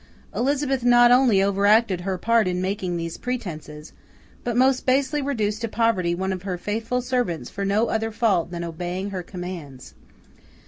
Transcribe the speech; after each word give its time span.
Elizabeth 0.35 0.83
not 0.83 1.11
only 1.11 1.43
over 1.43 1.67
acted 1.67 2.01
her 2.01 2.17
part 2.17 2.47
in 2.47 2.59
making 2.59 2.97
these 2.97 3.19
pretences, 3.19 3.93
but 4.43 4.57
most 4.57 4.83
basely 4.83 5.21
reduced 5.21 5.61
to 5.61 5.67
poverty 5.67 6.15
one 6.15 6.33
of 6.33 6.41
her 6.41 6.57
faithful 6.57 7.03
servants 7.03 7.51
for 7.51 7.63
no 7.65 7.85
other 7.85 8.09
fault 8.09 8.49
than 8.49 8.63
obeying 8.63 9.11
her 9.11 9.21
commands. 9.21 9.93